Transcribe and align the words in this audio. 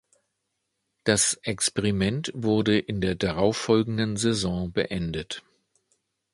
Das 1.03 1.35
Experiment 1.43 2.31
wurde 2.33 2.79
in 2.79 3.01
der 3.01 3.13
darauffolgenden 3.13 4.17
Saison 4.17 4.71
beendet. 4.73 5.43